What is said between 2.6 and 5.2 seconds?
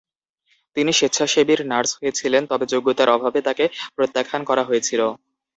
যোগ্যতার অভাবে তাকে প্রত্যাখ্যান করা হয়েছিল।